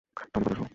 [0.01, 0.69] Tony, কথা শোনো।